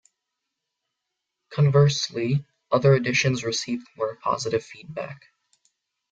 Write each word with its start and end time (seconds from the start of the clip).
Conversely, 1.51 2.43
other 2.71 2.95
additions 2.95 3.43
received 3.43 3.85
more 3.95 4.15
positive 4.15 4.63
feedback. 4.65 5.27